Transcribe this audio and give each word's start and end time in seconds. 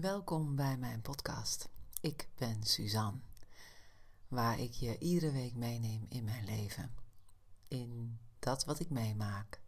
Welkom 0.00 0.56
bij 0.56 0.76
mijn 0.76 1.00
podcast. 1.00 1.68
Ik 2.00 2.28
ben 2.34 2.62
Suzanne, 2.62 3.20
waar 4.28 4.58
ik 4.58 4.72
je 4.72 4.98
iedere 4.98 5.32
week 5.32 5.54
meeneem 5.54 6.06
in 6.08 6.24
mijn 6.24 6.44
leven. 6.44 6.94
In 7.68 8.18
dat 8.38 8.64
wat 8.64 8.80
ik 8.80 8.90
meemaak, 8.90 9.60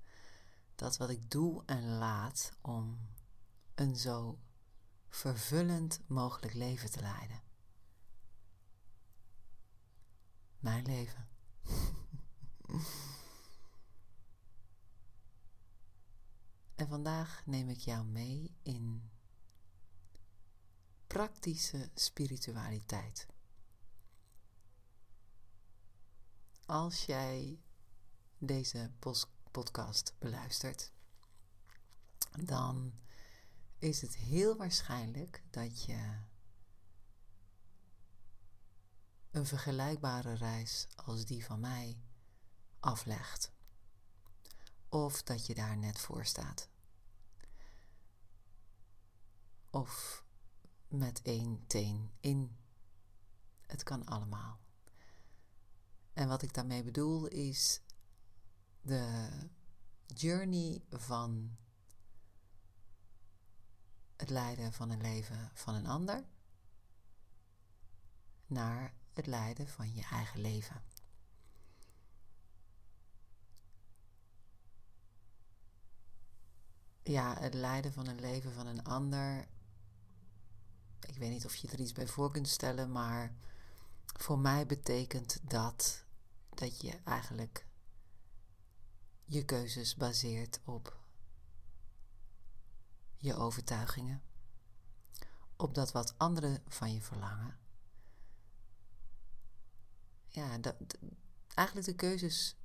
dat 0.75 0.97
wat 0.97 1.11
ik 1.11 1.31
doe 1.31 1.63
en 1.67 1.89
laat 1.99 2.53
om 2.61 2.99
een 3.75 3.97
zo 3.97 4.39
vervullend 5.09 6.01
mogelijk 6.07 6.55
leven 6.55 6.91
te 6.91 7.01
leiden. 7.01 7.43
Mijn 10.59 10.85
leven. 10.85 11.29
en 16.81 16.89
vandaag 16.89 17.43
neem 17.47 17.69
ik 17.69 17.81
jou 17.81 18.05
mee 18.07 18.55
in 18.63 19.11
praktische 21.09 21.91
spiritualiteit. 21.95 23.27
Als 26.67 27.05
jij 27.05 27.61
deze 28.39 28.91
podcast 29.51 30.15
beluistert, 30.19 30.93
dan 32.45 32.93
is 33.79 34.01
het 34.01 34.17
heel 34.17 34.57
waarschijnlijk 34.57 35.43
dat 35.51 35.85
je 35.85 36.19
een 39.31 39.47
vergelijkbare 39.47 40.35
reis 40.35 40.87
als 40.97 41.25
die 41.25 41.45
van 41.45 41.61
mij 41.61 42.03
aflegt. 42.81 43.53
Of 44.89 45.23
dat 45.23 45.47
je 45.47 45.55
daar 45.55 45.77
net 45.77 45.99
voor 45.99 46.25
staat. 46.25 46.69
Of 49.71 50.27
met 50.89 51.23
één 51.23 51.65
teen 51.67 52.11
in. 52.21 52.57
Het 53.67 53.83
kan 53.83 54.05
allemaal. 54.05 54.59
En 56.13 56.29
wat 56.29 56.43
ik 56.43 56.55
daarmee 56.55 56.83
bedoel 56.83 57.27
is 57.27 57.81
de 58.81 59.29
journey 60.07 60.83
van 60.91 61.57
het 64.17 64.31
leiden 64.31 64.73
van 64.73 64.91
een 64.91 65.01
leven 65.01 65.51
van 65.55 65.75
een 65.75 65.87
ander 65.87 66.25
naar 68.47 68.95
het 69.13 69.27
leiden 69.27 69.69
van 69.69 69.95
je 69.95 70.03
eigen 70.03 70.41
leven. 70.41 70.83
Ja, 77.03 77.41
het 77.41 77.55
leiden 77.55 77.93
van 77.93 78.07
een 78.07 78.21
leven 78.21 78.53
van 78.53 78.67
een 78.67 78.85
ander 78.85 79.49
ik 81.09 81.19
weet 81.19 81.31
niet 81.31 81.45
of 81.45 81.55
je 81.55 81.69
er 81.69 81.81
iets 81.81 81.93
bij 81.93 82.07
voor 82.07 82.31
kunt 82.31 82.49
stellen, 82.49 82.93
maar 82.93 83.35
voor 84.05 84.39
mij 84.39 84.67
betekent 84.67 85.41
dat 85.43 86.05
dat 86.55 86.81
je 86.81 87.01
eigenlijk 87.05 87.67
je 89.25 89.45
keuzes 89.45 89.95
baseert 89.95 90.61
op 90.65 90.97
je 93.17 93.35
overtuigingen, 93.35 94.23
op 95.57 95.75
dat 95.75 95.93
wat 95.93 96.19
anderen 96.19 96.63
van 96.69 96.93
je 96.93 97.01
verlangen. 97.01 97.59
Ja, 100.29 100.59
dat, 100.59 100.77
eigenlijk 101.55 101.87
de 101.87 101.95
keuzes 101.95 102.57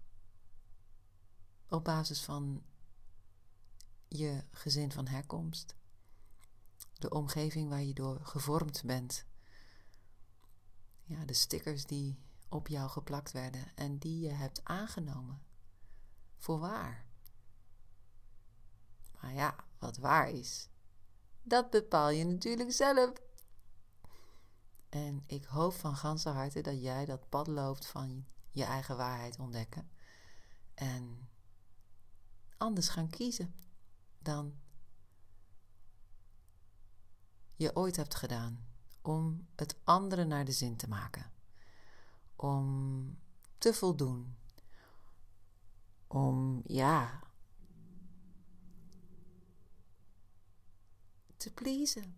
op 1.68 1.84
basis 1.84 2.24
van 2.24 2.64
je 4.08 4.44
gezin 4.52 4.92
van 4.92 5.08
herkomst 5.08 5.76
de 7.04 7.10
omgeving 7.10 7.70
waar 7.70 7.84
je 7.84 7.94
door 7.94 8.20
gevormd 8.26 8.84
bent. 8.86 9.26
Ja, 11.04 11.26
de 11.26 11.34
stickers 11.34 11.86
die 11.86 12.20
op 12.50 12.68
jou 12.68 12.90
geplakt 12.90 13.32
werden 13.32 13.76
en 13.76 13.98
die 13.98 14.20
je 14.20 14.32
hebt 14.32 14.64
aangenomen. 14.64 15.42
Voor 16.38 16.60
waar. 16.60 17.06
Maar 19.22 19.34
ja, 19.34 19.56
wat 19.80 19.98
waar 19.98 20.30
is, 20.30 20.70
dat 21.42 21.70
bepaal 21.70 22.10
je 22.10 22.26
natuurlijk 22.26 22.72
zelf. 22.72 23.12
En 24.90 25.24
ik 25.28 25.44
hoop 25.44 25.74
van 25.74 25.96
ganse 25.96 26.30
harte 26.30 26.62
dat 26.62 26.82
jij 26.82 27.06
dat 27.06 27.30
pad 27.30 27.48
loopt 27.48 27.86
van 27.86 28.26
je 28.52 28.64
eigen 28.64 28.98
waarheid 28.98 29.40
ontdekken. 29.40 29.90
En 30.74 31.30
anders 32.58 32.90
gaan 32.90 33.10
kiezen 33.10 33.56
dan 34.20 34.62
je 37.56 37.76
ooit 37.76 37.96
hebt 37.96 38.16
gedaan 38.16 38.66
om 39.02 39.48
het 39.56 39.76
andere 39.84 40.24
naar 40.24 40.46
de 40.46 40.52
zin 40.52 40.76
te 40.76 40.88
maken. 40.88 41.32
Om 42.36 43.18
te 43.58 43.74
voldoen. 43.74 44.38
Om, 46.08 46.62
ja, 46.66 47.20
te 51.38 51.52
pleasen. 51.52 52.18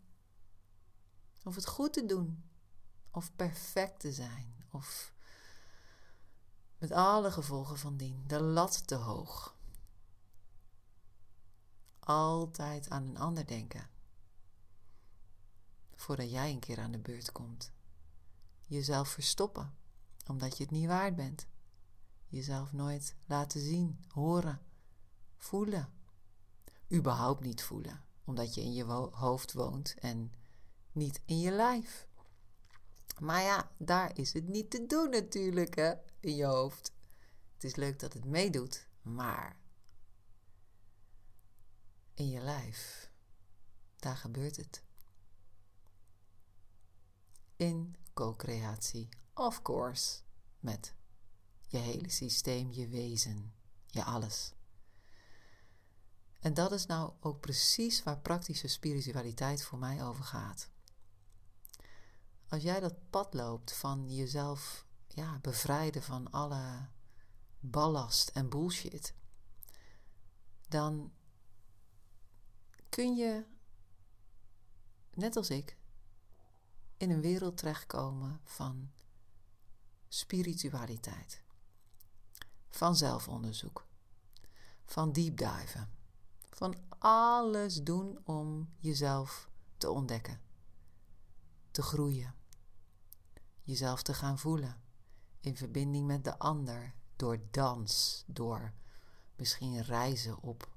Of 1.44 1.56
het 1.56 1.67
goed 1.67 1.94
te 1.94 2.06
doen. 2.06 2.44
Of 3.12 3.35
perfect 3.35 4.00
te 4.00 4.12
zijn. 4.12 4.56
Of 4.72 5.13
met 6.78 6.91
alle 6.91 7.31
gevolgen 7.31 7.78
van 7.78 7.97
dien. 7.97 8.23
De 8.28 8.41
lat 8.41 8.88
te 8.88 8.96
hoog. 8.96 9.56
Altijd 12.00 12.90
aan 12.90 13.07
een 13.07 13.17
ander 13.17 13.47
denken 13.47 13.94
voordat 15.95 16.31
jij 16.31 16.51
een 16.51 16.59
keer 16.59 16.79
aan 16.79 16.91
de 16.91 17.00
beurt 17.00 17.31
komt. 17.31 17.72
Jezelf 18.67 19.09
verstoppen, 19.09 19.73
omdat 20.28 20.57
je 20.57 20.63
het 20.63 20.72
niet 20.72 20.88
waard 20.88 21.16
bent. 21.16 21.47
Jezelf 22.28 22.73
nooit 22.73 23.16
laten 23.25 23.61
zien, 23.61 24.00
horen, 24.07 24.61
voelen. 25.38 25.89
Überhaupt 26.94 27.44
niet 27.44 27.63
voelen, 27.63 28.03
omdat 28.23 28.53
je 28.53 28.61
in 28.61 28.73
je 28.73 28.84
hoofd 29.11 29.53
woont 29.53 29.95
en 30.00 30.34
niet 30.91 31.22
in 31.25 31.39
je 31.39 31.51
lijf. 31.51 32.07
Maar 33.19 33.41
ja, 33.41 33.72
daar 33.78 34.17
is 34.17 34.34
het 34.34 34.47
niet 34.47 34.69
te 34.69 34.85
doen 34.85 35.09
natuurlijk, 35.09 35.75
hè, 35.75 35.94
in 36.19 36.35
je 36.35 36.45
hoofd. 36.45 36.91
Het 37.53 37.63
is 37.63 37.75
leuk 37.75 38.00
dat 38.00 38.13
het 38.13 38.25
meedoet, 38.25 38.88
maar 39.01 39.57
in 42.13 42.29
je 42.29 42.39
lijf, 42.39 43.09
daar 43.95 44.17
gebeurt 44.17 44.57
het 44.57 44.84
in 47.55 47.95
co-creatie, 48.13 49.09
of 49.33 49.61
course, 49.61 50.19
met 50.59 50.93
je 51.67 51.77
hele 51.77 52.09
systeem, 52.09 52.71
je 52.71 52.88
wezen, 52.88 53.53
je 53.88 54.03
alles. 54.03 54.53
En 56.39 56.53
dat 56.53 56.71
is 56.71 56.85
nou 56.85 57.11
ook 57.19 57.39
precies 57.39 58.03
waar 58.03 58.19
praktische 58.19 58.67
spiritualiteit 58.67 59.63
voor 59.63 59.79
mij 59.79 60.03
over 60.03 60.23
gaat. 60.23 60.69
Als 62.47 62.63
jij 62.63 62.79
dat 62.79 63.09
pad 63.09 63.33
loopt 63.33 63.73
van 63.73 64.16
jezelf 64.16 64.85
ja, 65.07 65.39
bevrijden 65.41 66.03
van 66.03 66.31
alle 66.31 66.87
ballast 67.59 68.29
en 68.29 68.49
bullshit, 68.49 69.13
dan 70.67 71.11
kun 72.89 73.16
je, 73.16 73.45
net 75.13 75.35
als 75.35 75.49
ik, 75.49 75.77
in 76.97 77.09
een 77.09 77.22
wereld 77.22 77.57
terechtkomen 77.57 78.39
van 78.44 78.91
spiritualiteit, 80.07 81.41
van 82.69 82.95
zelfonderzoek, 82.95 83.85
van 84.85 85.11
diepduiven, 85.11 85.89
van 86.50 86.75
alles 87.00 87.84
doen 87.84 88.19
om 88.23 88.69
jezelf 88.79 89.50
te 89.78 89.89
ontdekken, 89.89 90.41
te 91.72 91.81
groeien, 91.81 92.35
jezelf 93.61 94.02
te 94.02 94.14
gaan 94.14 94.40
voelen 94.40 94.81
in 95.40 95.58
verbinding 95.58 96.08
met 96.08 96.23
de 96.23 96.40
ander 96.40 96.93
door 97.16 97.40
dans, 97.52 98.23
door 98.28 98.73
misschien 99.35 99.81
reizen 99.81 100.41
op 100.41 100.70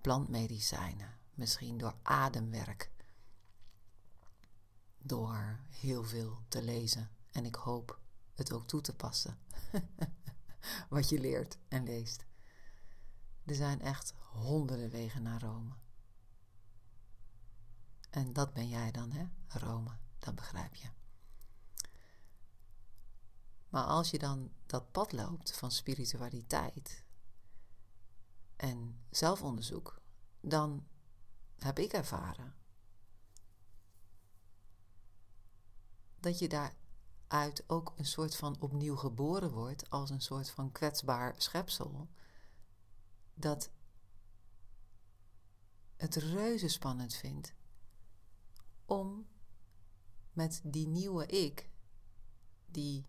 plantmedicijnen, 0.00 1.18
misschien 1.34 1.78
door 1.78 1.94
ademwerk 2.02 2.91
door 5.02 5.60
heel 5.68 6.04
veel 6.04 6.38
te 6.48 6.62
lezen. 6.62 7.10
En 7.30 7.44
ik 7.44 7.54
hoop 7.54 8.00
het 8.34 8.52
ook 8.52 8.66
toe 8.66 8.80
te 8.80 8.94
passen. 8.94 9.38
Wat 10.88 11.08
je 11.08 11.18
leert 11.18 11.58
en 11.68 11.84
leest. 11.84 12.24
Er 13.44 13.54
zijn 13.54 13.80
echt 13.80 14.14
honderden 14.18 14.90
wegen 14.90 15.22
naar 15.22 15.40
Rome. 15.40 15.72
En 18.10 18.32
dat 18.32 18.52
ben 18.52 18.68
jij 18.68 18.90
dan, 18.90 19.10
hè? 19.12 19.24
Rome, 19.48 19.98
dat 20.18 20.34
begrijp 20.34 20.74
je. 20.74 20.88
Maar 23.68 23.84
als 23.84 24.10
je 24.10 24.18
dan 24.18 24.52
dat 24.66 24.92
pad 24.92 25.12
loopt 25.12 25.56
van 25.56 25.70
spiritualiteit 25.70 27.04
en 28.56 29.00
zelfonderzoek, 29.10 30.00
dan 30.40 30.86
heb 31.58 31.78
ik 31.78 31.92
ervaren 31.92 32.54
dat 36.22 36.38
je 36.38 36.48
daaruit 36.48 37.64
ook 37.66 37.92
een 37.96 38.06
soort 38.06 38.36
van 38.36 38.60
opnieuw 38.60 38.96
geboren 38.96 39.50
wordt 39.50 39.90
als 39.90 40.10
een 40.10 40.20
soort 40.20 40.50
van 40.50 40.72
kwetsbaar 40.72 41.34
schepsel. 41.36 42.08
Dat 43.34 43.70
het 45.96 46.14
reuze 46.14 46.68
spannend 46.68 47.14
vindt 47.14 47.54
om 48.84 49.26
met 50.32 50.60
die 50.64 50.88
nieuwe 50.88 51.26
ik, 51.26 51.70
die 52.66 53.06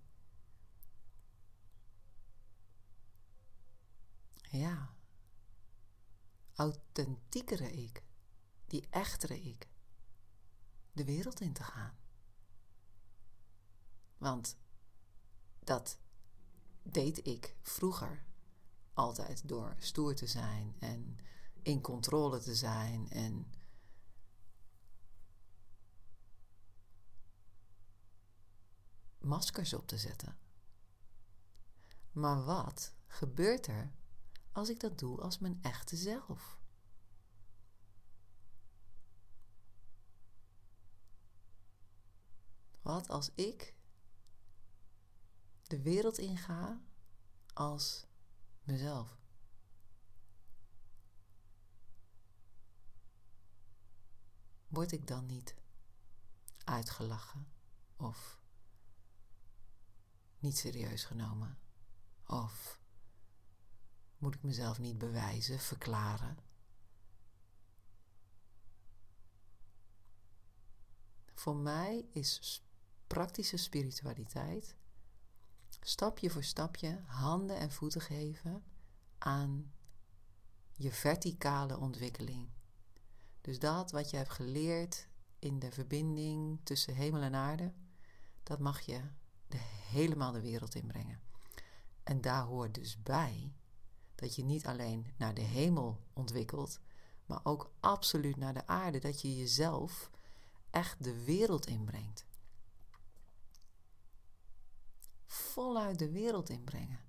ja, 4.41 4.95
authentiekere 6.55 7.71
ik, 7.71 8.03
die 8.67 8.87
echtere 8.89 9.41
ik, 9.41 9.67
de 10.91 11.05
wereld 11.05 11.39
in 11.39 11.53
te 11.53 11.63
gaan. 11.63 12.02
Want 14.23 14.57
dat 15.59 15.97
deed 16.83 17.27
ik 17.27 17.55
vroeger 17.61 18.25
altijd 18.93 19.47
door 19.47 19.75
stoer 19.79 20.15
te 20.15 20.27
zijn 20.27 20.75
en 20.79 21.17
in 21.61 21.81
controle 21.81 22.39
te 22.39 22.55
zijn 22.55 23.09
en 23.09 23.51
maskers 29.17 29.73
op 29.73 29.87
te 29.87 29.97
zetten. 29.97 30.37
Maar 32.11 32.43
wat 32.43 32.93
gebeurt 33.07 33.67
er 33.67 33.91
als 34.51 34.69
ik 34.69 34.79
dat 34.79 34.99
doe 34.99 35.21
als 35.21 35.39
mijn 35.39 35.59
echte 35.61 35.95
zelf? 35.95 36.57
Wat 42.81 43.09
als 43.09 43.31
ik 43.35 43.73
de 45.73 45.81
wereld 45.81 46.17
inga 46.17 46.81
als 47.53 48.05
mezelf? 48.63 49.17
Word 54.67 54.91
ik 54.91 55.07
dan 55.07 55.25
niet 55.25 55.55
uitgelachen 56.63 57.47
of 57.95 58.41
niet 60.39 60.57
serieus 60.57 61.03
genomen? 61.05 61.57
Of 62.25 62.79
moet 64.17 64.35
ik 64.35 64.43
mezelf 64.43 64.79
niet 64.79 64.97
bewijzen, 64.97 65.59
verklaren? 65.59 66.37
Voor 71.33 71.55
mij 71.55 72.05
is 72.11 72.63
praktische 73.07 73.57
spiritualiteit 73.57 74.75
stapje 75.85 76.29
voor 76.29 76.43
stapje 76.43 76.99
handen 77.05 77.57
en 77.57 77.71
voeten 77.71 78.01
geven 78.01 78.63
aan 79.17 79.71
je 80.71 80.91
verticale 80.91 81.77
ontwikkeling. 81.77 82.49
Dus 83.41 83.59
dat 83.59 83.91
wat 83.91 84.09
je 84.09 84.17
hebt 84.17 84.29
geleerd 84.29 85.07
in 85.39 85.59
de 85.59 85.71
verbinding 85.71 86.59
tussen 86.63 86.95
hemel 86.95 87.21
en 87.21 87.35
aarde, 87.35 87.73
dat 88.43 88.59
mag 88.59 88.81
je 88.81 89.01
helemaal 89.89 90.31
de 90.31 90.41
wereld 90.41 90.75
inbrengen. 90.75 91.21
En 92.03 92.21
daar 92.21 92.43
hoort 92.43 92.73
dus 92.73 93.03
bij 93.03 93.53
dat 94.15 94.35
je 94.35 94.43
niet 94.43 94.65
alleen 94.65 95.13
naar 95.17 95.33
de 95.33 95.41
hemel 95.41 95.99
ontwikkelt, 96.13 96.79
maar 97.25 97.39
ook 97.43 97.71
absoluut 97.79 98.37
naar 98.37 98.53
de 98.53 98.67
aarde, 98.67 98.99
dat 98.99 99.21
je 99.21 99.37
jezelf 99.37 100.11
echt 100.69 101.03
de 101.03 101.23
wereld 101.23 101.65
inbrengt. 101.65 102.25
Voluit 105.33 105.99
de 105.99 106.11
wereld 106.11 106.49
inbrengen. 106.49 106.99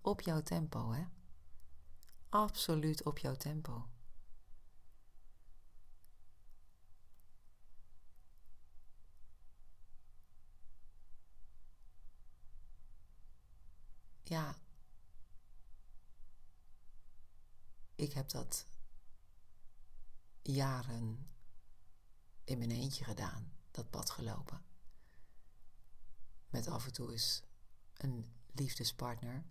Op 0.00 0.20
jouw 0.20 0.42
tempo, 0.42 0.92
hè? 0.92 1.04
Absoluut 2.28 3.04
op 3.04 3.18
jouw 3.18 3.36
tempo. 3.36 3.88
ja, 14.24 14.56
ik 17.94 18.12
heb 18.12 18.28
dat 18.28 18.66
jaren 20.42 21.28
in 22.44 22.58
mijn 22.58 22.70
eentje 22.70 23.04
gedaan, 23.04 23.52
dat 23.70 23.90
pad 23.90 24.10
gelopen. 24.10 24.73
Met 26.54 26.68
af 26.68 26.86
en 26.86 26.92
toe 26.92 27.12
eens 27.12 27.42
een 27.94 28.32
liefdespartner. 28.52 29.44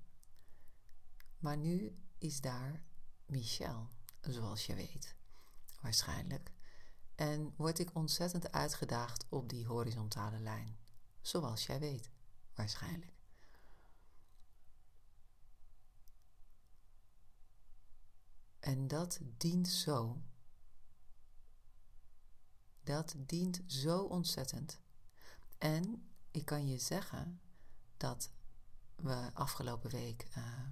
Maar 1.37 1.57
nu 1.57 1.97
is 2.17 2.41
daar 2.41 2.83
Michel, 3.25 3.89
zoals 4.21 4.65
je 4.65 4.75
weet, 4.75 5.15
waarschijnlijk. 5.81 6.51
En 7.15 7.53
word 7.57 7.79
ik 7.79 7.95
ontzettend 7.95 8.51
uitgedaagd 8.51 9.25
op 9.29 9.49
die 9.49 9.65
horizontale 9.65 10.39
lijn, 10.39 10.77
zoals 11.21 11.65
jij 11.65 11.79
weet, 11.79 12.09
waarschijnlijk. 12.53 13.13
En 18.59 18.87
dat 18.87 19.19
dient 19.37 19.67
zo. 19.67 20.21
Dat 22.83 23.15
dient 23.17 23.61
zo 23.65 24.03
ontzettend. 24.03 24.79
En 25.57 26.12
ik 26.33 26.45
kan 26.45 26.67
je 26.67 26.77
zeggen 26.77 27.41
dat 27.97 28.31
we 28.95 29.29
afgelopen 29.33 29.89
week 29.89 30.27
uh, 30.37 30.67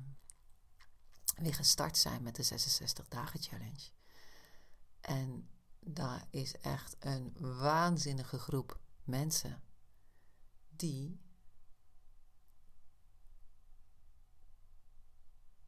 weer 1.36 1.54
gestart 1.54 1.98
zijn 1.98 2.24
met 2.24 2.36
de 2.36 2.44
66 2.44 3.08
dagen 3.08 3.42
challenge. 3.42 3.90
En 5.02 5.50
daar 5.80 6.28
is 6.30 6.58
echt 6.58 6.96
een 7.00 7.36
waanzinnige 7.58 8.40
groep 8.40 8.80
mensen 9.04 9.64
die 10.70 11.22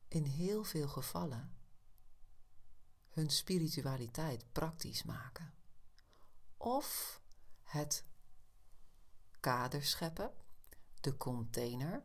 in 0.08 0.24
heel 0.24 0.64
veel 0.64 0.88
gevallen 0.88 1.58
hun 3.10 3.30
spiritualiteit 3.30 4.52
praktisch 4.52 5.04
maken. 5.04 5.54
Of 6.58 7.22
het 7.64 8.06
kader 9.44 9.84
scheppen, 9.84 10.32
de 11.02 11.18
container, 11.18 12.04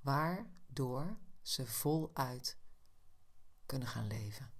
waardoor 0.00 1.18
ze 1.42 1.66
voluit 1.66 2.58
kunnen 3.66 3.88
gaan 3.88 4.06
leven. 4.06 4.50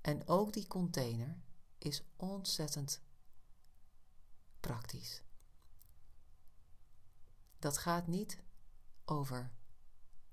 En 0.00 0.28
ook 0.28 0.52
die 0.52 0.66
container 0.66 1.42
is 1.78 2.02
ontzettend 2.16 3.00
praktisch. 4.60 5.22
Dat 7.58 7.78
gaat 7.78 8.06
niet 8.06 8.38
over 9.04 9.52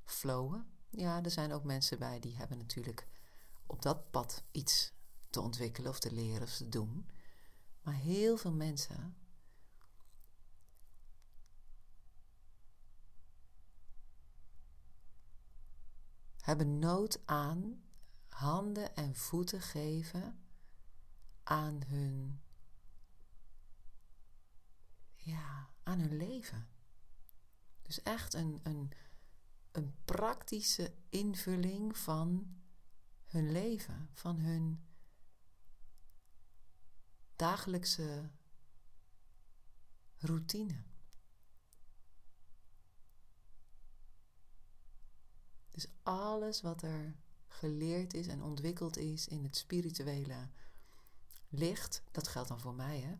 flowen. 0.03 0.71
Ja, 0.89 1.23
er 1.23 1.31
zijn 1.31 1.51
ook 1.51 1.63
mensen 1.63 1.99
bij 1.99 2.19
die 2.19 2.37
hebben 2.37 2.57
natuurlijk 2.57 3.07
op 3.65 3.81
dat 3.81 4.11
pad 4.11 4.43
iets 4.51 4.93
te 5.29 5.41
ontwikkelen 5.41 5.91
of 5.91 5.99
te 5.99 6.11
leren 6.11 6.41
of 6.41 6.55
te 6.55 6.69
doen. 6.69 7.09
Maar 7.81 7.93
heel 7.93 8.37
veel 8.37 8.53
mensen 8.53 9.18
hebben 16.39 16.79
nood 16.79 17.21
aan 17.25 17.83
handen 18.27 18.95
en 18.95 19.15
voeten 19.15 19.61
geven 19.61 20.43
aan 21.43 21.81
hun 21.85 22.41
ja, 25.15 25.69
aan 25.83 25.99
hun 25.99 26.17
leven. 26.17 26.67
Dus 27.81 28.03
echt 28.03 28.33
een, 28.33 28.59
een, 28.63 28.91
een 29.71 29.95
praktische 30.05 30.93
invulling 31.09 31.97
van 31.97 32.57
hun 33.25 33.51
leven, 33.51 34.09
van 34.13 34.39
hun 34.39 34.87
dagelijkse 37.35 38.29
routine. 40.17 40.83
Dus 45.79 45.91
alles 46.03 46.61
wat 46.61 46.81
er 46.81 47.15
geleerd 47.47 48.13
is 48.13 48.27
en 48.27 48.43
ontwikkeld 48.43 48.97
is 48.97 49.27
in 49.27 49.43
het 49.43 49.57
spirituele 49.57 50.49
licht, 51.49 52.03
dat 52.11 52.27
geldt 52.27 52.49
dan 52.49 52.59
voor 52.59 52.73
mij, 52.73 52.99
hè? 52.99 53.17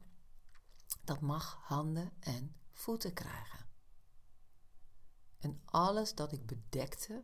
Dat 1.04 1.22
mag 1.22 1.60
handen 1.62 2.12
en 2.20 2.56
voeten 2.72 3.14
krijgen. 3.14 3.66
En 5.38 5.62
alles 5.66 6.16
dat 6.16 6.32
ik 6.32 6.46
bedekte 6.46 7.24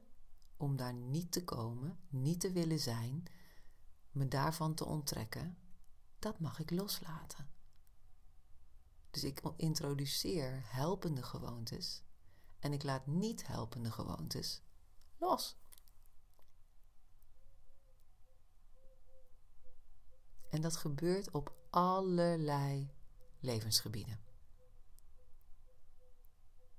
om 0.58 0.76
daar 0.76 0.94
niet 0.94 1.32
te 1.32 1.44
komen, 1.44 2.00
niet 2.08 2.40
te 2.40 2.52
willen 2.52 2.80
zijn, 2.80 3.24
me 4.12 4.28
daarvan 4.28 4.76
te 4.76 4.86
onttrekken, 4.86 5.58
dat 6.20 6.40
mag 6.40 6.60
ik 6.60 6.72
loslaten. 6.72 7.50
Dus 9.12 9.24
ik 9.24 9.42
introduceer 9.56 10.62
helpende 10.66 11.24
gewoontes 11.24 12.04
en 12.60 12.74
ik 12.74 12.84
laat 12.84 13.08
niet 13.08 13.48
helpende 13.48 13.92
gewoontes 13.92 14.64
los. 15.18 15.58
En 20.50 20.62
dat 20.62 20.76
gebeurt 20.76 21.32
op 21.32 21.54
allerlei 21.70 22.94
levensgebieden. 23.40 24.20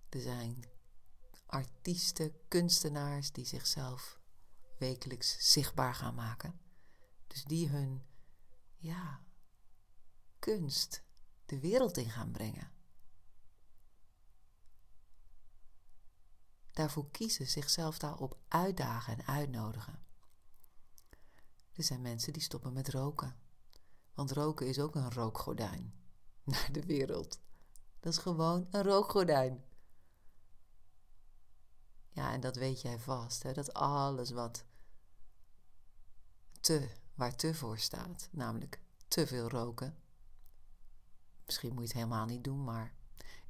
Er 0.09 0.21
zijn 0.21 0.65
artiesten, 1.47 2.49
kunstenaars 2.49 3.33
die 3.33 3.45
zichzelf 3.45 4.21
wekelijks 4.79 5.53
zichtbaar 5.53 5.95
gaan 5.95 6.15
maken. 6.15 6.61
Dus 7.27 7.45
die 7.45 7.69
hun 7.69 8.03
ja, 8.77 9.25
kunst 10.39 11.03
de 11.47 11.61
wereld 11.61 11.97
in 11.97 12.11
gaan 12.11 12.31
brengen. 12.31 12.76
Daarvoor 16.77 17.11
kiezen, 17.11 17.47
zichzelf 17.47 17.99
daarop 17.99 18.39
uitdagen 18.49 19.19
en 19.19 19.27
uitnodigen. 19.27 20.03
Er 21.73 21.83
zijn 21.83 22.03
mensen 22.03 22.33
die 22.33 22.43
stoppen 22.43 22.73
met 22.73 22.89
roken. 22.89 23.37
Want 24.15 24.31
roken 24.31 24.67
is 24.67 24.79
ook 24.79 24.95
een 24.95 25.13
rookgordijn 25.13 25.95
naar 26.45 26.69
de 26.73 26.85
wereld. 26.87 27.41
Dat 28.01 28.13
is 28.13 28.19
gewoon 28.19 28.67
een 28.71 28.83
rookgordijn. 28.83 29.65
Ja, 32.09 32.33
en 32.33 32.41
dat 32.41 32.57
weet 32.57 32.81
jij 32.81 32.99
vast, 32.99 33.43
hè? 33.43 33.53
dat 33.53 33.75
alles 33.75 34.31
wat 34.31 34.65
te, 36.61 36.89
waar 37.15 37.37
te 37.37 37.55
voor 37.55 37.79
staat, 37.79 38.29
namelijk 38.33 38.81
te 39.09 39.27
veel 39.27 39.49
roken. 39.49 39.99
Misschien 41.45 41.71
moet 41.71 41.83
je 41.83 41.89
het 41.89 41.97
helemaal 41.97 42.27
niet 42.27 42.45
doen, 42.45 42.65
maar 42.65 42.95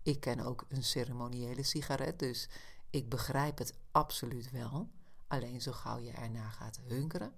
ik 0.02 0.20
ken 0.20 0.40
ook 0.40 0.66
een 0.68 0.84
ceremoniële 0.84 1.62
sigaret, 1.62 2.18
dus 2.18 2.48
ik 2.96 3.08
begrijp 3.08 3.58
het 3.58 3.78
absoluut 3.90 4.50
wel. 4.50 4.90
Alleen 5.26 5.60
zo 5.60 5.72
gauw 5.72 5.98
je 5.98 6.10
erna 6.10 6.50
gaat 6.50 6.80
hunkeren, 6.86 7.34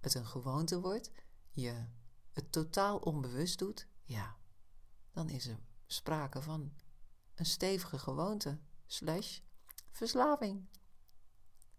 het 0.00 0.14
een 0.14 0.26
gewoonte 0.26 0.80
wordt, 0.80 1.10
je 1.50 1.84
het 2.32 2.52
totaal 2.52 2.98
onbewust 2.98 3.58
doet, 3.58 3.86
ja, 4.02 4.36
dan 5.12 5.28
is 5.28 5.46
er 5.46 5.58
sprake 5.86 6.42
van 6.42 6.72
een 7.34 7.46
stevige 7.46 7.98
gewoonte, 7.98 8.58
slash 8.86 9.38
verslaving. 9.90 10.68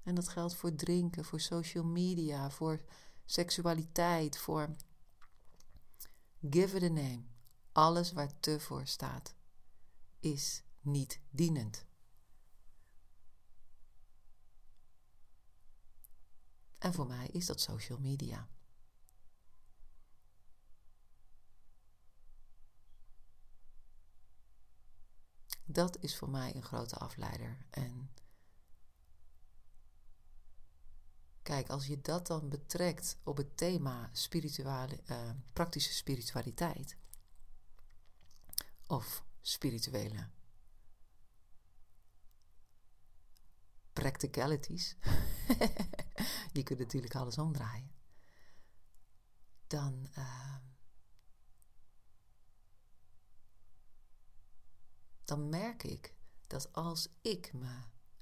En 0.03 0.15
dat 0.15 0.27
geldt 0.27 0.55
voor 0.55 0.75
drinken, 0.75 1.25
voor 1.25 1.39
social 1.39 1.83
media, 1.83 2.49
voor 2.49 2.81
seksualiteit, 3.25 4.37
voor 4.37 4.75
give 6.49 6.75
it 6.75 6.83
a 6.83 6.87
name. 6.87 7.23
Alles 7.71 8.11
waar 8.11 8.39
te 8.39 8.59
voor 8.59 8.87
staat, 8.87 9.35
is 10.19 10.63
niet 10.81 11.21
dienend. 11.29 11.85
En 16.77 16.93
voor 16.93 17.07
mij 17.07 17.27
is 17.27 17.45
dat 17.45 17.61
social 17.61 17.99
media. 17.99 18.47
Dat 25.69 25.97
is 25.99 26.17
voor 26.17 26.29
mij 26.29 26.55
een 26.55 26.63
grote 26.63 26.95
afleider. 26.95 27.65
En 27.69 28.11
kijk, 31.41 31.69
als 31.69 31.87
je 31.87 32.01
dat 32.01 32.27
dan 32.27 32.49
betrekt 32.49 33.17
op 33.23 33.37
het 33.37 33.57
thema 33.57 34.09
uh, 35.09 35.29
praktische 35.53 35.93
spiritualiteit 35.93 36.97
of 38.87 39.23
spirituele 39.41 40.29
practicalities, 43.99 44.95
je 46.53 46.63
kunt 46.63 46.79
natuurlijk 46.79 47.15
alles 47.15 47.37
omdraaien, 47.37 47.91
dan. 49.67 50.07
Uh, 50.17 50.55
dan 55.23 55.49
merk 55.49 55.83
ik 55.83 56.13
dat 56.47 56.73
als 56.73 57.09
ik 57.21 57.53
me 57.53 57.79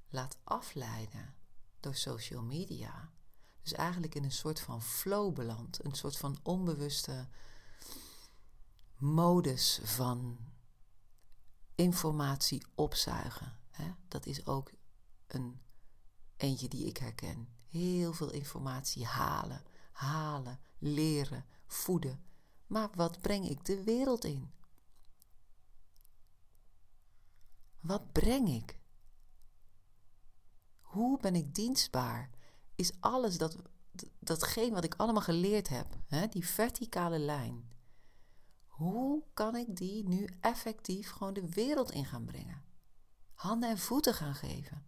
laat 0.10 0.38
afleiden 0.44 1.36
door 1.80 1.96
social 1.96 2.44
media, 2.44 3.12
dus 3.62 3.74
eigenlijk 3.74 4.16
in 4.16 4.24
een 4.24 4.32
soort 4.32 4.60
van 4.60 4.82
flow 4.82 5.34
beland, 5.34 5.86
een 5.86 5.96
soort 5.96 6.18
van 6.18 6.40
onbewuste 6.44 7.28
modus 8.98 9.80
van 9.84 10.38
informatie 11.76 12.66
opzuigen. 12.76 13.60
Hè? 13.70 13.92
Dat 14.08 14.26
is 14.26 14.46
ook 14.46 14.72
een 15.28 15.62
eentje 16.38 16.68
die 16.68 16.86
ik 16.86 16.98
herken. 16.98 17.48
Heel 17.68 18.14
veel 18.14 18.32
informatie 18.32 19.06
halen, 19.06 19.64
halen, 19.92 20.60
leren, 20.78 21.46
voeden. 21.66 22.24
Maar 22.68 22.90
wat 22.96 23.22
breng 23.22 23.50
ik 23.50 23.66
de 23.66 23.84
wereld 23.84 24.26
in? 24.26 24.52
Wat 27.80 28.12
breng 28.12 28.50
ik? 28.50 28.80
Hoe 30.80 31.20
ben 31.20 31.36
ik 31.36 31.56
dienstbaar? 31.56 32.30
Is 32.76 32.92
alles 33.00 33.38
dat, 33.38 33.58
datgene 34.20 34.74
wat 34.74 34.84
ik 34.84 34.96
allemaal 34.96 35.22
geleerd 35.22 35.70
heb, 35.70 35.98
hè, 36.08 36.28
die 36.28 36.48
verticale 36.48 37.20
lijn, 37.20 37.70
hoe 38.68 39.24
kan 39.34 39.56
ik 39.56 39.76
die 39.76 40.08
nu 40.08 40.30
effectief 40.42 41.12
gewoon 41.12 41.34
de 41.34 41.50
wereld 41.50 41.92
in 41.92 42.06
gaan 42.06 42.26
brengen? 42.26 42.64
Handen 43.34 43.70
en 43.70 43.78
voeten 43.78 44.14
gaan 44.14 44.36
geven. 44.36 44.86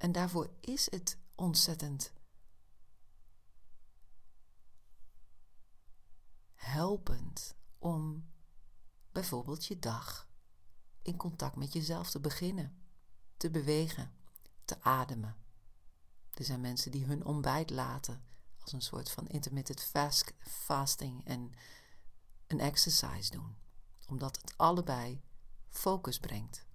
En 0.00 0.12
daarvoor 0.12 0.50
is 0.60 0.90
het 0.90 1.18
ontzettend 1.34 2.12
helpend 6.54 7.54
om 7.78 8.30
bijvoorbeeld 9.12 9.66
je 9.66 9.78
dag 9.78 10.28
in 11.02 11.16
contact 11.16 11.56
met 11.56 11.72
jezelf 11.72 12.10
te 12.10 12.20
beginnen, 12.20 12.82
te 13.36 13.50
bewegen, 13.50 14.12
te 14.64 14.82
ademen. 14.82 15.36
Er 16.34 16.44
zijn 16.44 16.60
mensen 16.60 16.90
die 16.90 17.04
hun 17.04 17.24
ontbijt 17.24 17.70
laten 17.70 18.24
als 18.58 18.72
een 18.72 18.82
soort 18.82 19.10
van 19.10 19.28
intermittent 19.28 19.80
fast, 19.80 20.32
fasting 20.40 21.24
en 21.24 21.52
een 22.46 22.60
exercise 22.60 23.30
doen, 23.30 23.56
omdat 24.06 24.36
het 24.40 24.54
allebei 24.56 25.22
focus 25.68 26.18
brengt. 26.18 26.68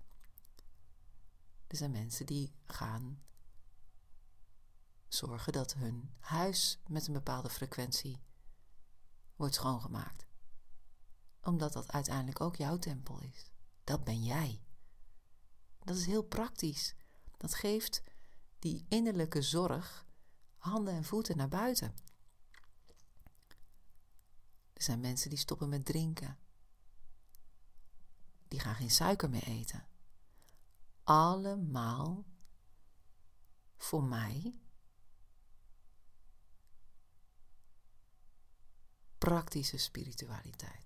Er 1.67 1.77
zijn 1.77 1.91
mensen 1.91 2.25
die 2.25 2.55
gaan 2.65 3.23
zorgen 5.07 5.53
dat 5.53 5.73
hun 5.73 6.13
huis 6.19 6.79
met 6.87 7.07
een 7.07 7.13
bepaalde 7.13 7.49
frequentie 7.49 8.21
wordt 9.35 9.55
schoongemaakt 9.55 10.25
omdat 11.45 11.73
dat 11.73 11.91
uiteindelijk 11.91 12.41
ook 12.41 12.55
jouw 12.55 12.77
tempel 12.77 13.21
is. 13.21 13.51
Dat 13.83 14.03
ben 14.03 14.23
jij. 14.23 14.61
Dat 15.83 15.95
is 15.95 16.05
heel 16.05 16.23
praktisch. 16.23 16.95
Dat 17.37 17.55
geeft 17.55 18.01
die 18.59 18.85
innerlijke 18.89 19.41
zorg 19.41 20.05
handen 20.57 20.93
en 20.93 21.03
voeten 21.03 21.37
naar 21.37 21.47
buiten. 21.47 21.95
Er 24.73 24.83
zijn 24.83 24.99
mensen 24.99 25.29
die 25.29 25.39
stoppen 25.39 25.69
met 25.69 25.85
drinken. 25.85 26.37
Die 28.47 28.59
gaan 28.59 28.75
geen 28.75 28.91
suiker 28.91 29.29
meer 29.29 29.43
eten. 29.43 29.87
Allemaal 31.05 32.25
voor 33.77 34.03
mij 34.03 34.59
praktische 39.17 39.77
spiritualiteit 39.77 40.85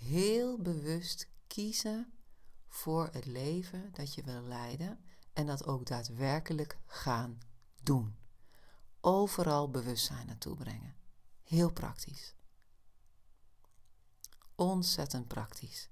heel 0.00 0.58
bewust 0.58 1.28
kiezen 1.46 2.12
voor 2.68 3.08
het 3.12 3.26
leven 3.26 3.92
dat 3.92 4.14
je 4.14 4.22
wil 4.22 4.42
leiden 4.42 5.04
en 5.32 5.46
dat 5.46 5.66
ook 5.66 5.86
daadwerkelijk 5.86 6.78
gaan 6.86 7.38
doen. 7.82 8.16
Overal 9.00 9.70
bewustzijn 9.70 10.26
naartoe 10.26 10.56
brengen. 10.56 10.96
Heel 11.42 11.72
praktisch. 11.72 12.34
Ontzettend 14.54 15.28
praktisch. 15.28 15.88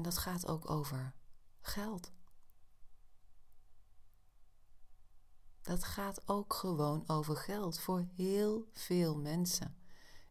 En 0.00 0.06
dat 0.06 0.18
gaat 0.18 0.46
ook 0.46 0.70
over 0.70 1.14
geld. 1.60 2.12
Dat 5.60 5.84
gaat 5.84 6.28
ook 6.28 6.54
gewoon 6.54 7.08
over 7.08 7.36
geld 7.36 7.80
voor 7.80 8.06
heel 8.14 8.68
veel 8.72 9.16
mensen 9.16 9.76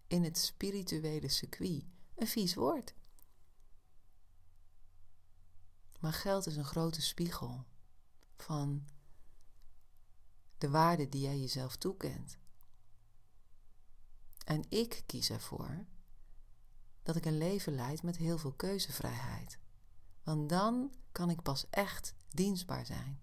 in 0.07 0.23
het 0.23 0.37
spirituele 0.37 1.27
circuit 1.27 1.85
een 2.15 2.27
vies 2.27 2.53
woord. 2.53 2.93
Maar 5.99 6.13
geld 6.13 6.45
is 6.45 6.55
een 6.55 6.65
grote 6.65 7.01
spiegel 7.01 7.65
van 8.35 8.87
de 10.57 10.69
waarde 10.69 11.09
die 11.09 11.21
jij 11.21 11.39
jezelf 11.39 11.75
toekent. 11.75 12.37
En 14.45 14.65
ik 14.69 15.03
kies 15.05 15.29
ervoor 15.29 15.85
dat 17.03 17.15
ik 17.15 17.25
een 17.25 17.37
leven 17.37 17.75
leid 17.75 18.03
met 18.03 18.17
heel 18.17 18.37
veel 18.37 18.53
keuzevrijheid. 18.53 19.59
Want 20.23 20.49
dan 20.49 20.93
kan 21.11 21.29
ik 21.29 21.41
pas 21.41 21.69
echt 21.69 22.13
dienstbaar 22.29 22.85
zijn. 22.85 23.21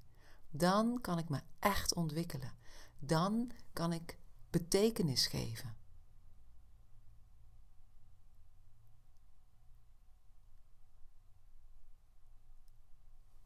Dan 0.51 1.01
kan 1.01 1.19
ik 1.19 1.29
me 1.29 1.41
echt 1.59 1.95
ontwikkelen. 1.95 2.53
Dan 2.99 3.51
kan 3.73 3.93
ik 3.93 4.19
betekenis 4.51 5.27
geven. 5.27 5.77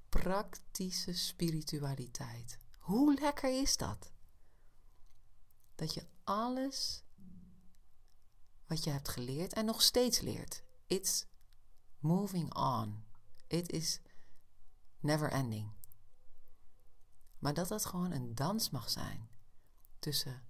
Praktische 0.08 1.12
spiritualiteit. 1.12 2.58
Hoe 2.78 3.14
lekker 3.14 3.60
is 3.60 3.76
dat? 3.76 4.12
Dat 5.74 5.94
je 5.94 6.06
alles 6.24 7.04
wat 8.70 8.84
je 8.84 8.90
hebt 8.90 9.08
geleerd 9.08 9.52
en 9.52 9.64
nog 9.64 9.82
steeds 9.82 10.20
leert. 10.20 10.62
It's 10.86 11.26
moving 11.98 12.54
on. 12.54 13.04
It 13.46 13.70
is 13.70 14.00
never 14.98 15.30
ending. 15.30 15.72
Maar 17.38 17.54
dat 17.54 17.68
dat 17.68 17.84
gewoon 17.84 18.10
een 18.10 18.34
dans 18.34 18.70
mag 18.70 18.90
zijn 18.90 19.30
tussen 19.98 20.42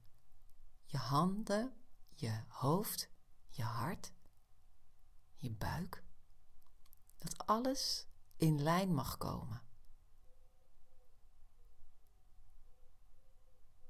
je 0.84 0.96
handen, 0.96 1.74
je 2.14 2.44
hoofd, 2.48 3.10
je 3.48 3.62
hart, 3.62 4.12
je 5.36 5.50
buik. 5.50 6.04
Dat 7.18 7.46
alles 7.46 8.06
in 8.36 8.62
lijn 8.62 8.94
mag 8.94 9.16
komen. 9.16 9.62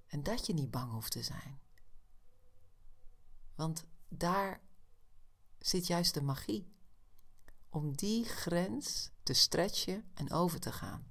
En 0.07 0.23
dat 0.23 0.47
je 0.47 0.53
niet 0.55 0.71
bang 0.71 0.93
hoeft 0.93 1.13
te 1.13 1.23
zijn. 1.23 1.61
Want 3.55 3.89
daar 4.11 4.61
zit 5.59 5.87
juist 5.87 6.15
de 6.15 6.23
magie. 6.23 6.73
Om 7.69 7.97
die 7.97 8.25
grens 8.25 9.11
te 9.23 9.33
stretchen 9.33 10.11
en 10.15 10.33
over 10.33 10.61
te 10.61 10.73
gaan. 10.73 11.09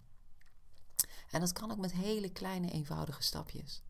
En 1.30 1.40
dat 1.40 1.52
kan 1.52 1.72
ook 1.72 1.78
met 1.78 1.92
hele 1.92 2.32
kleine, 2.32 2.72
eenvoudige 2.72 3.22
stapjes. 3.22 3.84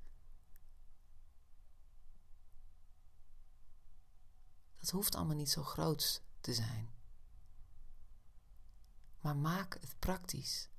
Dat 4.78 4.90
hoeft 4.90 5.16
allemaal 5.16 5.36
niet 5.36 5.50
zo 5.50 5.64
groot 5.64 6.24
te 6.42 6.54
zijn. 6.54 6.90
Maar 9.22 9.36
maak 9.36 9.74
het 9.74 9.96
praktisch. 10.00 10.70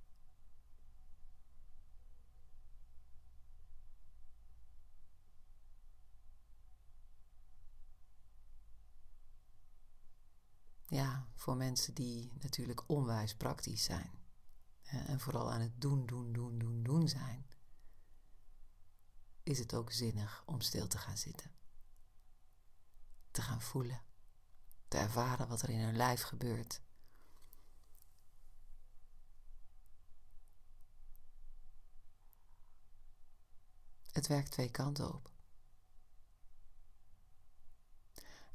Ja, 10.90 11.26
voor 11.34 11.56
mensen 11.56 11.94
die 11.94 12.32
natuurlijk 12.40 12.88
onwijs 12.88 13.34
praktisch 13.34 13.84
zijn. 13.84 14.10
En 14.82 15.20
vooral 15.20 15.52
aan 15.52 15.60
het 15.60 15.80
doen, 15.80 16.06
doen, 16.06 16.32
doen, 16.32 16.58
doen, 16.58 16.82
doen 16.82 17.08
zijn. 17.08 17.46
Is 19.42 19.58
het 19.58 19.74
ook 19.74 19.92
zinnig 19.92 20.42
om 20.46 20.60
stil 20.60 20.86
te 20.86 20.98
gaan 20.98 21.16
zitten. 21.16 21.50
Te 23.30 23.42
gaan 23.42 23.60
voelen. 23.60 24.02
Te 24.88 24.96
ervaren 24.96 25.48
wat 25.48 25.62
er 25.62 25.68
in 25.68 25.80
hun 25.80 25.96
lijf 25.96 26.22
gebeurt. 26.22 26.82
Het 34.12 34.26
werkt 34.26 34.50
twee 34.50 34.70
kanten 34.70 35.14
op. 35.14 35.30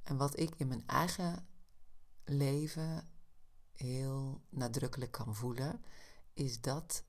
En 0.04 0.18
wat 0.18 0.40
ik 0.40 0.56
in 0.56 0.68
mijn 0.68 0.88
eigen 0.88 1.48
leven 2.26 3.10
heel 3.72 4.42
nadrukkelijk 4.50 5.12
kan 5.12 5.36
voelen, 5.36 5.84
is 6.34 6.62
dat 6.62 7.04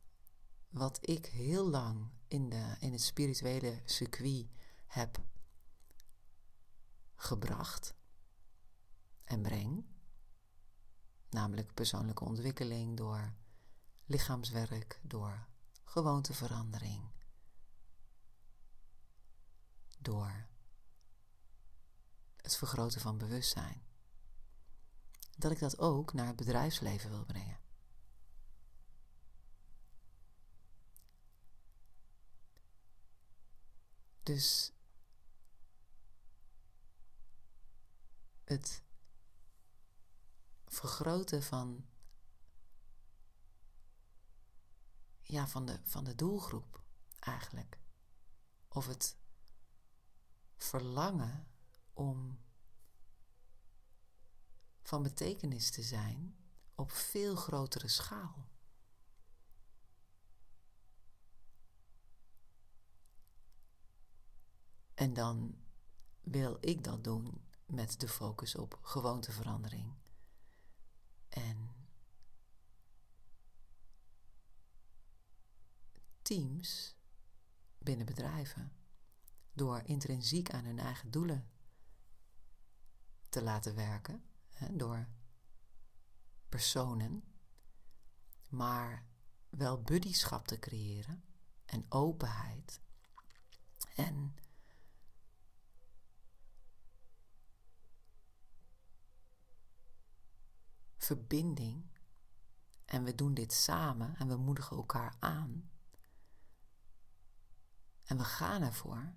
wat 0.68 0.98
ik 1.08 1.26
heel 1.26 1.68
lang 1.68 2.10
in, 2.28 2.48
de, 2.48 2.76
in 2.80 2.92
het 2.92 3.02
spirituele 3.02 3.82
circuit 3.84 4.46
heb 4.86 5.24
gebracht 7.14 7.94
en 9.24 9.42
breng, 9.42 9.84
namelijk 11.30 11.74
persoonlijke 11.74 12.24
ontwikkeling 12.24 12.96
door 12.96 13.34
lichaamswerk, 14.04 15.00
door 15.02 15.46
gewoonteverandering, 15.84 17.10
door 19.98 20.46
het 22.36 22.56
vergroten 22.56 23.00
van 23.00 23.18
bewustzijn 23.18 23.84
dat 25.36 25.50
ik 25.50 25.58
dat 25.58 25.78
ook 25.78 26.12
naar 26.12 26.26
het 26.26 26.36
bedrijfsleven 26.36 27.10
wil 27.10 27.24
brengen. 27.24 27.58
Dus 34.22 34.72
het 38.44 38.82
vergroten 40.66 41.42
van, 41.42 41.86
ja, 45.22 45.46
van, 45.46 45.66
de, 45.66 45.80
van 45.82 46.04
de 46.04 46.14
doelgroep 46.14 46.82
eigenlijk. 47.18 47.78
Of 48.68 48.86
het 48.86 49.16
verlangen 50.56 51.48
om 51.92 52.38
van 54.86 55.02
betekenis 55.02 55.70
te 55.70 55.82
zijn 55.82 56.36
op 56.74 56.90
veel 56.90 57.36
grotere 57.36 57.88
schaal. 57.88 58.48
En 64.94 65.14
dan 65.14 65.58
wil 66.20 66.56
ik 66.60 66.84
dat 66.84 67.04
doen 67.04 67.44
met 67.66 68.00
de 68.00 68.08
focus 68.08 68.54
op 68.54 68.78
gewoonteverandering. 68.82 69.94
En 71.28 71.70
teams 76.22 76.96
binnen 77.78 78.06
bedrijven 78.06 78.72
door 79.52 79.82
intrinsiek 79.84 80.50
aan 80.50 80.64
hun 80.64 80.78
eigen 80.78 81.10
doelen 81.10 81.50
te 83.28 83.42
laten 83.42 83.74
werken 83.74 84.24
door 84.70 85.08
personen, 86.48 87.24
maar 88.48 89.06
wel 89.48 89.82
buddyschap 89.82 90.46
te 90.46 90.58
creëren 90.58 91.24
en 91.64 91.84
openheid 91.88 92.80
en 93.94 94.36
verbinding. 100.96 101.94
En 102.84 103.04
we 103.04 103.14
doen 103.14 103.34
dit 103.34 103.52
samen 103.52 104.16
en 104.16 104.28
we 104.28 104.36
moedigen 104.36 104.76
elkaar 104.76 105.16
aan. 105.18 105.70
En 108.04 108.16
we 108.16 108.24
gaan 108.24 108.62
ervoor. 108.62 109.14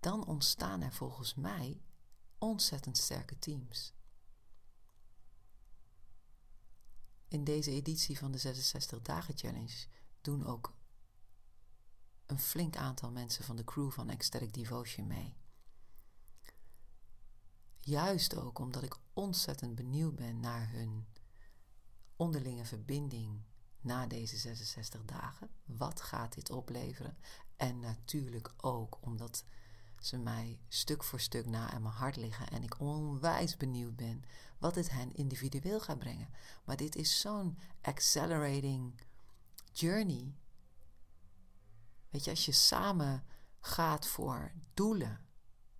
Dan 0.00 0.26
ontstaan 0.26 0.82
er 0.82 0.92
volgens 0.92 1.34
mij 1.34 1.82
ontzettend 2.38 2.98
sterke 2.98 3.38
teams. 3.38 3.94
In 7.34 7.44
deze 7.44 7.70
editie 7.70 8.18
van 8.18 8.32
de 8.32 8.38
66 8.38 9.02
Dagen 9.02 9.36
Challenge 9.36 9.86
doen 10.20 10.46
ook 10.46 10.74
een 12.26 12.38
flink 12.38 12.76
aantal 12.76 13.10
mensen 13.10 13.44
van 13.44 13.56
de 13.56 13.64
crew 13.64 13.90
van 13.90 14.10
Ecstatic 14.10 14.52
Devotion 14.52 15.06
mee. 15.06 15.36
Juist 17.80 18.36
ook 18.36 18.58
omdat 18.58 18.82
ik 18.82 18.96
ontzettend 19.12 19.74
benieuwd 19.74 20.16
ben 20.16 20.40
naar 20.40 20.70
hun 20.70 21.06
onderlinge 22.16 22.64
verbinding 22.64 23.42
na 23.80 24.06
deze 24.06 24.36
66 24.36 25.04
dagen. 25.04 25.50
Wat 25.64 26.00
gaat 26.00 26.34
dit 26.34 26.50
opleveren? 26.50 27.16
En 27.56 27.80
natuurlijk 27.80 28.54
ook 28.56 28.98
omdat 29.00 29.44
ze 30.06 30.18
mij 30.18 30.58
stuk 30.68 31.04
voor 31.04 31.20
stuk 31.20 31.46
na 31.46 31.70
aan 31.70 31.82
mijn 31.82 31.94
hart 31.94 32.16
liggen 32.16 32.48
en 32.48 32.62
ik 32.62 32.80
onwijs 32.80 33.56
benieuwd 33.56 33.96
ben 33.96 34.24
wat 34.58 34.74
het 34.74 34.90
hen 34.90 35.14
individueel 35.14 35.80
gaat 35.80 35.98
brengen. 35.98 36.28
Maar 36.64 36.76
dit 36.76 36.96
is 36.96 37.20
zo'n 37.20 37.58
accelerating 37.80 39.00
journey. 39.72 40.36
Weet 42.10 42.24
je, 42.24 42.30
als 42.30 42.44
je 42.44 42.52
samen 42.52 43.24
gaat 43.60 44.06
voor 44.06 44.52
doelen, 44.74 45.26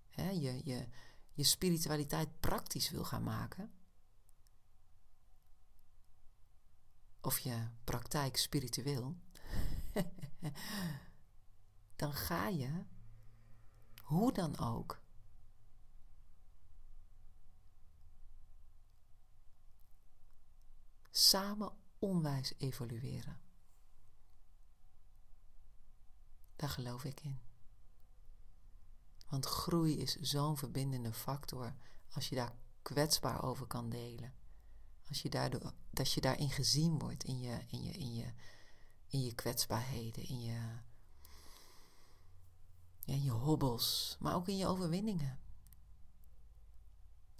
hè, 0.09 0.29
je, 0.29 0.61
je, 0.63 0.87
je 1.31 1.43
spiritualiteit 1.43 2.39
praktisch 2.39 2.89
wil 2.89 3.03
gaan 3.03 3.23
maken, 3.23 3.71
of 7.21 7.39
je 7.39 7.67
praktijk 7.83 8.37
spiritueel, 8.37 9.15
dan 11.95 12.13
ga 12.13 12.47
je, 12.47 12.83
hoe 14.05 14.33
dan 14.33 14.57
ook, 14.57 15.01
samen 21.09 21.71
onwijs 21.99 22.53
evolueren. 22.57 23.39
Daar 26.55 26.69
geloof 26.69 27.03
ik 27.03 27.19
in. 27.19 27.39
Want 29.27 29.45
groei 29.45 29.97
is 29.97 30.15
zo'n 30.15 30.57
verbindende 30.57 31.13
factor 31.13 31.75
als 32.09 32.29
je 32.29 32.35
daar 32.35 32.55
kwetsbaar 32.81 33.43
over 33.43 33.67
kan 33.67 33.89
delen. 33.89 34.33
Als 35.07 35.21
je 35.21 35.29
daardoor, 35.29 35.73
dat 35.89 36.11
je 36.11 36.21
daarin 36.21 36.49
gezien 36.49 36.99
wordt, 36.99 37.23
in 37.23 37.39
je, 37.39 37.65
in 37.67 37.83
je, 37.83 37.91
in 37.91 38.15
je, 38.15 38.33
in 39.07 39.21
je 39.21 39.35
kwetsbaarheden, 39.35 40.23
in 40.23 40.41
je, 40.41 40.79
in 43.05 43.23
je 43.23 43.31
hobbels, 43.31 44.17
maar 44.19 44.35
ook 44.35 44.47
in 44.47 44.57
je 44.57 44.67
overwinningen. 44.67 45.39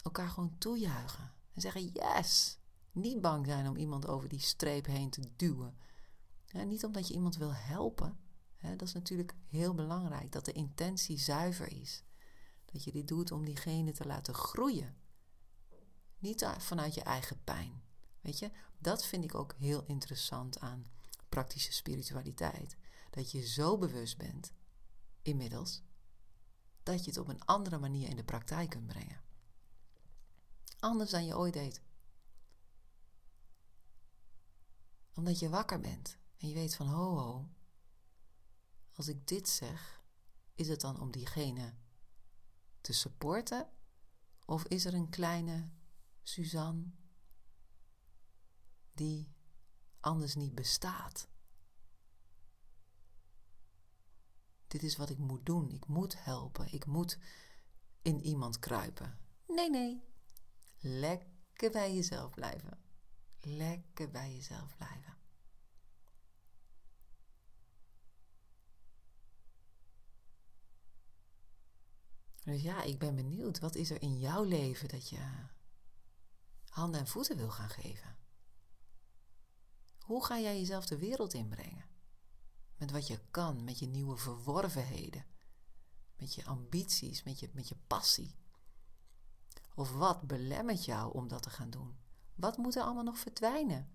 Elkaar 0.01 0.29
gewoon 0.29 0.57
toejuichen 0.57 1.33
en 1.53 1.61
zeggen 1.61 1.87
yes. 1.87 2.57
Niet 2.91 3.21
bang 3.21 3.45
zijn 3.45 3.67
om 3.67 3.75
iemand 3.75 4.07
over 4.07 4.29
die 4.29 4.39
streep 4.39 4.85
heen 4.85 5.09
te 5.09 5.29
duwen. 5.35 5.77
niet 6.65 6.85
omdat 6.85 7.07
je 7.07 7.13
iemand 7.13 7.37
wil 7.37 7.53
helpen. 7.53 8.17
dat 8.61 8.81
is 8.81 8.93
natuurlijk 8.93 9.35
heel 9.47 9.73
belangrijk, 9.73 10.31
dat 10.31 10.45
de 10.45 10.51
intentie 10.51 11.17
zuiver 11.17 11.71
is. 11.81 12.03
Dat 12.65 12.83
je 12.83 12.91
dit 12.91 13.07
doet 13.07 13.31
om 13.31 13.45
diegene 13.45 13.91
te 13.91 14.05
laten 14.05 14.33
groeien. 14.33 14.97
Niet 16.19 16.47
vanuit 16.57 16.93
je 16.93 17.03
eigen 17.03 17.43
pijn. 17.43 17.83
Weet 18.21 18.39
je, 18.39 18.51
dat 18.77 19.05
vind 19.05 19.23
ik 19.23 19.35
ook 19.35 19.53
heel 19.57 19.83
interessant 19.85 20.59
aan 20.59 20.85
praktische 21.29 21.73
spiritualiteit. 21.73 22.77
Dat 23.09 23.31
je 23.31 23.47
zo 23.47 23.77
bewust 23.77 24.17
bent, 24.17 24.51
inmiddels, 25.25 25.83
dat 26.83 27.03
je 27.03 27.09
het 27.09 27.19
op 27.19 27.27
een 27.27 27.45
andere 27.45 27.77
manier 27.77 28.09
in 28.09 28.15
de 28.15 28.23
praktijk 28.23 28.69
kunt 28.69 28.87
brengen. 28.87 29.21
Anders 30.79 31.09
dan 31.09 31.25
je 31.25 31.37
ooit 31.37 31.53
deed. 31.53 31.81
Omdat 35.13 35.39
je 35.39 35.49
wakker 35.49 35.79
bent 35.79 36.17
en 36.37 36.47
je 36.47 36.53
weet 36.53 36.75
van 36.75 36.87
ho 36.87 37.17
ho, 37.17 37.49
als 38.93 39.07
ik 39.07 39.27
dit 39.27 39.49
zeg, 39.49 40.03
is 40.55 40.67
het 40.67 40.81
dan 40.81 40.99
om 40.99 41.11
diegene 41.11 41.75
te 42.81 42.93
supporten? 42.93 43.69
Of 44.45 44.63
is 44.63 44.85
er 44.85 44.93
een 44.93 45.09
kleine 45.09 45.69
Suzanne 46.23 46.91
die 48.93 49.33
anders 49.99 50.35
niet 50.35 50.55
bestaat? 50.55 51.27
Dit 54.75 54.83
is 54.83 54.95
wat 54.95 55.09
ik 55.09 55.17
moet 55.17 55.45
doen. 55.45 55.69
Ik 55.69 55.87
moet 55.87 56.23
helpen. 56.23 56.73
Ik 56.73 56.85
moet 56.85 57.17
in 58.01 58.21
iemand 58.21 58.59
kruipen. 58.59 59.19
Nee, 59.47 59.69
nee. 59.69 60.03
Lekker 60.77 61.71
bij 61.71 61.95
jezelf 61.95 62.33
blijven. 62.33 62.79
Lekker 63.41 64.11
bij 64.11 64.33
jezelf 64.33 64.75
blijven. 64.75 65.17
Dus 72.43 72.61
ja, 72.61 72.81
ik 72.81 72.99
ben 72.99 73.15
benieuwd. 73.15 73.59
Wat 73.59 73.75
is 73.75 73.89
er 73.89 74.01
in 74.01 74.19
jouw 74.19 74.43
leven 74.43 74.87
dat 74.87 75.09
je 75.09 75.47
handen 76.69 76.99
en 76.99 77.07
voeten 77.07 77.37
wil 77.37 77.49
gaan 77.49 77.69
geven? 77.69 78.17
Hoe 79.99 80.25
ga 80.25 80.39
jij 80.39 80.59
jezelf 80.59 80.85
de 80.85 80.97
wereld 80.97 81.33
inbrengen? 81.33 81.94
Met 82.77 82.91
wat 82.91 83.07
je 83.07 83.19
kan, 83.31 83.63
met 83.63 83.79
je 83.79 83.87
nieuwe 83.87 84.17
verworvenheden, 84.17 85.25
met 86.17 86.33
je 86.33 86.45
ambities, 86.45 87.23
met 87.23 87.39
je, 87.39 87.49
met 87.53 87.67
je 87.67 87.75
passie. 87.87 88.35
Of 89.75 89.91
wat 89.91 90.21
belemmert 90.21 90.85
jou 90.85 91.13
om 91.13 91.27
dat 91.27 91.43
te 91.43 91.49
gaan 91.49 91.69
doen? 91.69 91.97
Wat 92.35 92.57
moet 92.57 92.75
er 92.75 92.83
allemaal 92.83 93.03
nog 93.03 93.17
verdwijnen? 93.17 93.89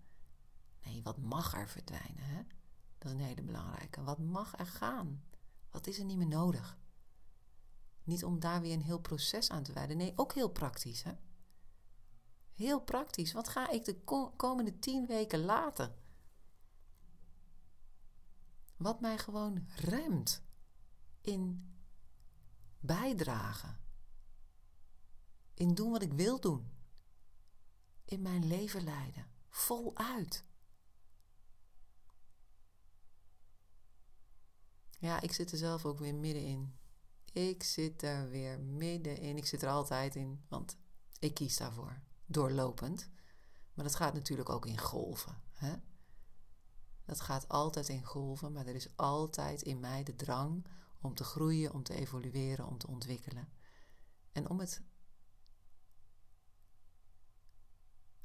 Nee, 0.85 1.03
wat 1.03 1.19
mag 1.19 1.55
er 1.55 1.69
verdwijnen? 1.69 2.25
Hè? 2.25 2.43
Dat 2.99 3.13
is 3.13 3.19
een 3.19 3.25
hele 3.25 3.43
belangrijke. 3.43 4.03
Wat 4.03 4.19
mag 4.19 4.59
er 4.59 4.67
gaan? 4.67 5.25
Wat 5.71 5.87
is 5.87 5.99
er 5.99 6.05
niet 6.05 6.17
meer 6.17 6.27
nodig? 6.27 6.79
Niet 8.03 8.25
om 8.25 8.41
daar 8.41 8.61
weer 8.61 8.73
een 8.73 8.83
heel 8.83 9.01
proces 9.01 9.51
aan 9.51 9.63
te 9.63 9.73
wijden. 9.73 9.97
Nee, 9.97 10.13
ook 10.17 10.35
heel 10.35 10.49
praktisch. 10.49 11.03
Hè? 11.03 11.13
Heel 12.55 12.81
praktisch. 12.81 13.33
Wat 13.33 13.49
ga 13.49 13.71
ik 13.71 13.85
de 13.85 14.01
komende 14.37 14.79
tien 14.79 15.07
weken 15.07 15.45
laten? 15.45 15.95
Wat 18.81 19.01
mij 19.01 19.19
gewoon 19.19 19.67
remt 19.75 20.43
in 21.21 21.73
bijdragen. 22.79 23.81
In 25.55 25.75
doen 25.75 25.91
wat 25.91 26.03
ik 26.03 26.13
wil 26.13 26.41
doen 26.41 26.71
in 28.05 28.23
mijn 28.23 28.47
leven 28.47 28.85
leiden. 28.85 29.27
Voluit. 29.49 30.45
Ja, 34.99 35.21
ik 35.21 35.33
zit 35.33 35.53
er 35.53 35.59
zelf 35.59 35.85
ook 35.85 35.99
weer 35.99 36.15
middenin. 36.15 36.79
Ik 37.33 37.63
zit 37.63 38.03
er 38.03 38.29
weer 38.29 38.61
middenin. 38.61 39.37
Ik 39.37 39.47
zit 39.47 39.63
er 39.63 39.69
altijd 39.69 40.15
in, 40.15 40.45
want 40.49 40.77
ik 41.19 41.35
kies 41.35 41.57
daarvoor. 41.57 42.01
Doorlopend. 42.27 43.09
Maar 43.75 43.85
dat 43.85 43.95
gaat 43.95 44.15
natuurlijk 44.15 44.49
ook 44.49 44.67
in 44.67 44.79
golven. 44.79 45.43
Hè? 45.53 45.75
Dat 47.11 47.21
gaat 47.21 47.49
altijd 47.49 47.89
in 47.89 48.05
golven, 48.05 48.53
maar 48.53 48.67
er 48.67 48.75
is 48.75 48.97
altijd 48.97 49.63
in 49.63 49.81
mij 49.81 50.03
de 50.03 50.17
drang 50.17 50.67
om 51.01 51.15
te 51.15 51.25
groeien, 51.25 51.73
om 51.73 51.83
te 51.83 51.95
evolueren, 51.95 52.67
om 52.67 52.79
te 52.79 52.87
ontwikkelen. 52.87 53.53
En 54.33 54.49
om 54.49 54.61
het 54.61 54.83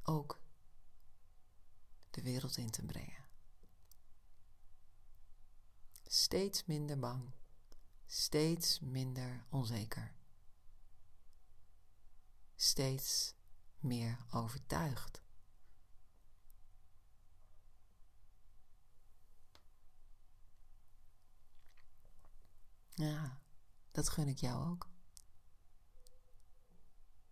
ook 0.03 0.41
de 2.09 2.21
wereld 2.21 2.57
in 2.57 2.69
te 2.69 2.85
brengen. 2.85 3.25
Steeds 6.03 6.65
minder 6.65 6.99
bang, 6.99 7.31
steeds 8.05 8.79
minder 8.79 9.45
onzeker, 9.49 10.15
steeds 12.55 13.35
meer 13.79 14.25
overtuigd. 14.29 15.24
Ja, 22.95 23.39
dat 23.91 24.09
gun 24.09 24.27
ik 24.27 24.37
jou 24.37 24.69
ook. 24.69 24.89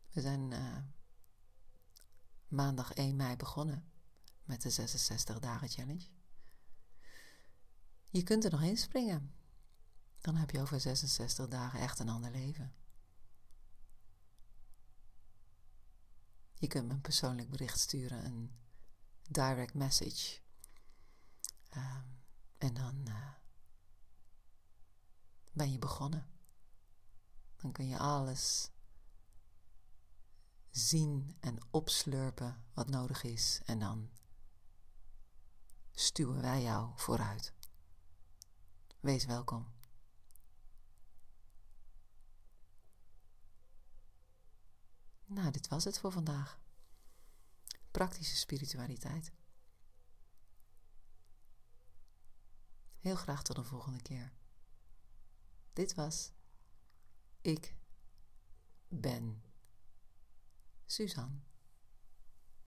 We 0.09 0.21
zijn 0.21 0.51
uh, 0.51 0.77
maandag 2.47 2.93
1 2.93 3.15
mei 3.15 3.35
begonnen 3.35 3.91
met 4.43 4.61
de 4.61 4.69
66 4.69 5.39
dagen 5.39 5.69
challenge. 5.69 6.07
Je 8.09 8.23
kunt 8.23 8.43
er 8.43 8.51
nog 8.51 8.61
inspringen. 8.61 9.33
Dan 10.21 10.35
heb 10.35 10.49
je 10.49 10.61
over 10.61 10.79
66 10.79 11.47
dagen 11.47 11.79
echt 11.79 11.99
een 11.99 12.09
ander 12.09 12.31
leven. 12.31 12.75
Je 16.53 16.67
kunt 16.67 16.87
me 16.87 16.93
een 16.93 17.01
persoonlijk 17.01 17.49
bericht 17.49 17.79
sturen, 17.79 18.25
een 18.25 18.55
direct 19.29 19.73
message. 19.73 20.39
Ehm, 21.69 22.07
en 22.57 22.73
dan 22.73 23.05
uh, 23.07 23.42
ben 25.53 25.71
je 25.71 25.79
begonnen. 25.79 26.27
Dan 27.55 27.71
kun 27.71 27.87
je 27.87 27.97
alles 27.97 28.71
zien 30.69 31.37
en 31.39 31.57
opslurpen 31.71 32.65
wat 32.73 32.89
nodig 32.89 33.23
is 33.23 33.61
en 33.65 33.79
dan 33.79 34.09
stuwen 35.91 36.41
wij 36.41 36.61
jou 36.61 36.91
vooruit. 36.95 37.53
Wees 38.99 39.25
welkom. 39.25 39.71
Nou, 45.25 45.51
dit 45.51 45.67
was 45.67 45.83
het 45.83 45.99
voor 45.99 46.11
vandaag. 46.11 46.59
Praktische 47.91 48.35
spiritualiteit. 48.35 49.31
Heel 52.99 53.15
graag 53.15 53.43
tot 53.43 53.55
de 53.55 53.63
volgende 53.63 54.01
keer. 54.01 54.33
Dit 55.73 55.93
was 55.95 56.31
Ik 57.41 57.75
Ben. 58.87 59.43
Suzanne. 60.85 61.39